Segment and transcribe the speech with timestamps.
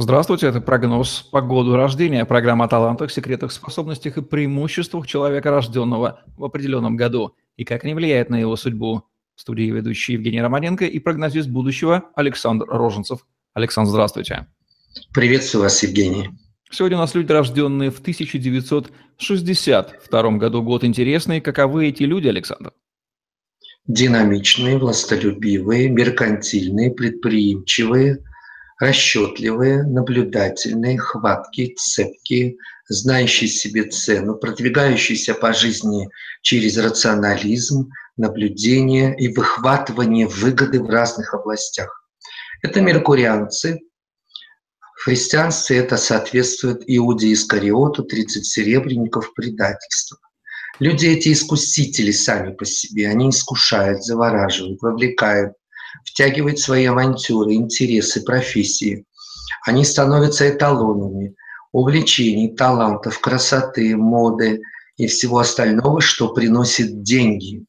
[0.00, 6.20] Здравствуйте, это прогноз по году рождения, программа о талантах, секретах, способностях и преимуществах человека, рожденного
[6.36, 9.02] в определенном году, и как они влияют на его судьбу.
[9.34, 13.26] В студии ведущий Евгений Романенко и прогнозист будущего Александр Роженцев.
[13.54, 14.46] Александр, здравствуйте.
[15.12, 16.28] Приветствую вас, Евгений.
[16.70, 20.62] Сегодня у нас люди, рожденные в 1962 году.
[20.62, 21.40] Год интересный.
[21.40, 22.70] Каковы эти люди, Александр?
[23.88, 28.22] Динамичные, властолюбивые, меркантильные, предприимчивые,
[28.80, 32.56] расчетливые, наблюдательные, хваткие, цепкие,
[32.88, 36.08] знающие себе цену, продвигающиеся по жизни
[36.42, 42.04] через рационализм, наблюдение и выхватывание выгоды в разных областях.
[42.62, 43.80] Это меркурианцы.
[44.96, 50.18] В христианстве это соответствует Иуде Искариоту, 30 серебряников, предательства.
[50.80, 55.54] Люди эти искусители сами по себе, они искушают, завораживают, вовлекают,
[56.04, 59.04] втягивают свои авантюры, интересы, профессии.
[59.66, 61.34] Они становятся эталонами
[61.72, 64.62] увлечений, талантов, красоты, моды
[64.96, 67.64] и всего остального, что приносит деньги.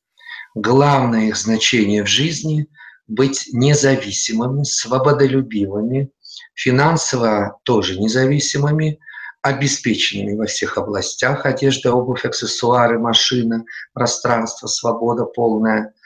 [0.56, 2.68] Главное их значение в жизни–
[3.08, 6.12] быть независимыми, свободолюбивыми,
[6.54, 9.00] финансово тоже независимыми,
[9.42, 15.94] обеспеченными во всех областях– одежда, обувь, аксессуары, машина, пространство, свобода полная–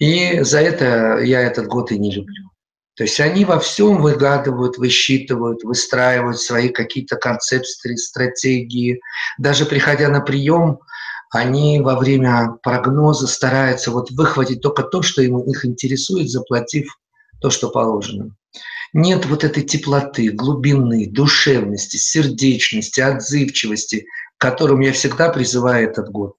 [0.00, 2.50] и за это я этот год и не люблю.
[2.96, 9.00] То есть они во всем выгадывают, высчитывают, выстраивают свои какие-то концепции, стратегии.
[9.38, 10.80] Даже приходя на прием,
[11.30, 16.98] они во время прогноза стараются вот выхватить только то, что им, их интересует, заплатив
[17.40, 18.34] то, что положено.
[18.92, 26.34] Нет вот этой теплоты, глубины, душевности, сердечности, отзывчивости, к которым я всегда призываю этот год.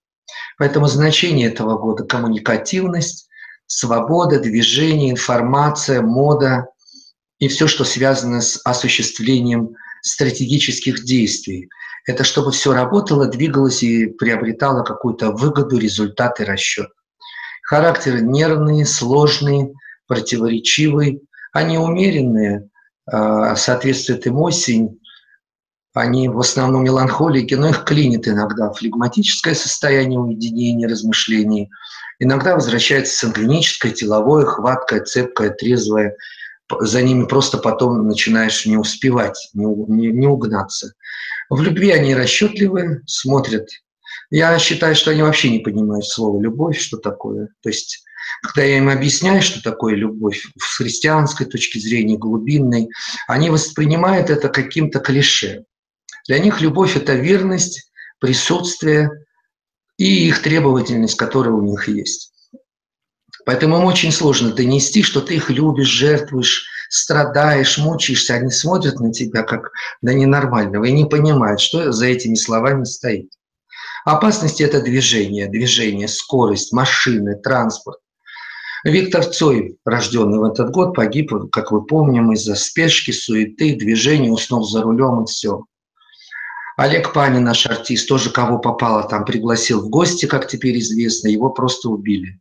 [0.57, 3.29] Поэтому значение этого года– коммуникативность,
[3.71, 6.67] свобода, движение, информация, мода
[7.39, 11.69] и все, что связано с осуществлением стратегических действий.
[12.05, 16.89] Это чтобы все работало, двигалось и приобретало какую-то выгоду, результат и расчет.
[17.63, 19.73] Характер нервный, сложный,
[20.05, 21.21] противоречивый,
[21.53, 22.67] они умеренные,
[23.05, 24.99] а, соответствуют эмоциям,
[25.93, 31.69] они в основном меланхолики, но их клинит иногда флегматическое состояние уединения, размышлений–
[32.23, 36.15] Иногда возвращается сангвиническое, теловое, хваткое, цепкое, трезвое.
[36.79, 40.93] За ними просто потом начинаешь не успевать, не, не, не угнаться.
[41.49, 43.67] В любви они расчетливые, смотрят.
[44.29, 47.47] Я считаю, что они вообще не понимают слово «любовь», что такое.
[47.63, 48.05] То есть
[48.43, 52.89] когда я им объясняю, что такое любовь с христианской точки зрения, глубинной,
[53.27, 55.63] они воспринимают это каким-то клише.
[56.27, 59.09] Для них любовь– это верность, присутствие,
[60.01, 62.33] и их требовательность, которая у них есть.
[63.45, 68.33] Поэтому им очень сложно донести, что ты их любишь, жертвуешь, страдаешь, мучаешься.
[68.33, 69.69] Они смотрят на тебя как
[70.01, 73.29] на ненормального и не понимают, что за этими словами стоит.
[74.03, 77.99] Опасность– это движение, движение, скорость, машины, транспорт.
[78.83, 84.63] Виктор Цой, рожденный в этот год, погиб, как вы помним, из-за спешки, суеты, движения, уснул
[84.63, 85.65] за рулем и все.
[86.77, 91.49] Олег Панин, наш артист, тоже кого попало там пригласил в гости, как теперь известно, его
[91.49, 92.39] просто убили.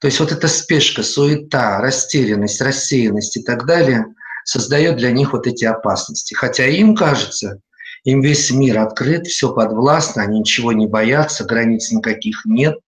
[0.00, 4.06] То есть вот эта спешка, суета, растерянность, рассеянность и так далее
[4.44, 6.34] создает для них вот эти опасности.
[6.34, 7.60] Хотя им кажется,
[8.04, 12.78] им весь мир открыт, все подвластно, они ничего не боятся, границ никаких нет.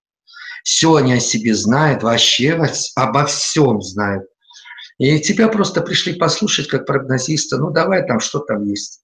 [0.65, 2.59] Все они о себе знают, вообще
[2.95, 4.25] обо всем знают.
[4.99, 9.02] И тебя просто пришли послушать как прогнозиста, ну давай там, что там есть.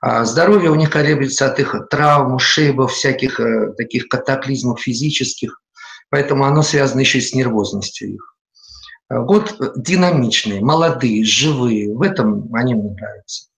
[0.00, 5.60] А здоровье у них колеблется от их травм, ушибов, всяких э, таких катаклизмов физических,
[6.08, 8.36] поэтому оно связано еще и с нервозностью их.
[9.08, 13.48] А год динамичный, молодые, живые, в этом они мне нравятся.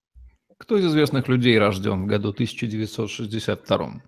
[0.58, 4.02] Кто из известных людей рожден в году 1962?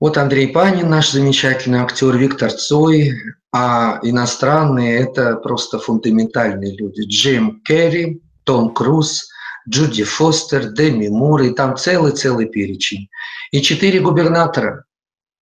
[0.00, 3.12] Вот Андрей Панин, наш замечательный актер, Виктор Цой,
[3.52, 7.02] а иностранные– это просто фундаментальные люди.
[7.06, 9.28] Джим Керри, Том Круз,
[9.68, 13.08] Джуди Фостер, Деми Мур, и там целый-целый перечень.
[13.50, 14.84] И четыре губернатора.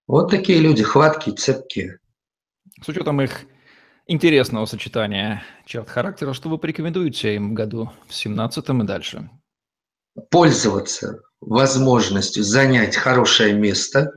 [0.07, 1.99] Вот такие люди, хваткие, цепкие.
[2.83, 3.43] С учетом их
[4.07, 9.31] интересного сочетания черт характера, что вы порекомендуете им в году в 17 и дальше?
[10.31, 14.11] Пользоваться возможностью занять хорошее место,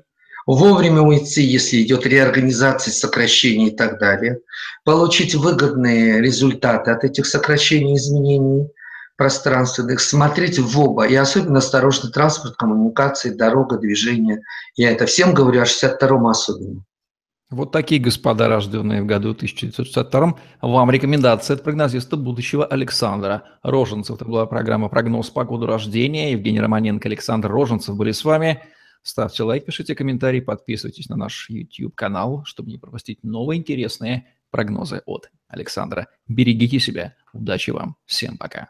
[0.45, 4.39] вовремя уйти, если идет реорганизация, сокращение и так далее,
[4.83, 8.68] получить выгодные результаты от этих сокращений, изменений–
[9.24, 14.42] пространственных, смотреть в оба, и особенно осторожно транспорт, коммуникации, дорога, движение.
[14.75, 16.84] Я это всем говорю, а 62-му особенно.
[17.50, 24.18] Вот такие господа, рожденные в году 1962 вам рекомендация от прогнозиста будущего Александра Роженцев.
[24.18, 26.34] Это была программа «Прогноз по году рождения».
[26.34, 28.62] Евгений Романенко, Александр Роженцев были с вами.
[29.04, 35.30] Ставьте лайк, пишите комментарии, подписывайтесь на наш YouTube-канал, чтобы не пропустить новые интересные прогнозы от
[35.48, 36.08] Александра.
[36.28, 37.16] Берегите себя.
[37.31, 37.96] Удачи вам.
[38.06, 38.70] Всем пока.